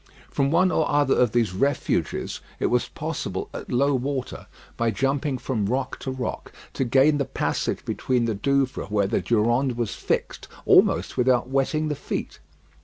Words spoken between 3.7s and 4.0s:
low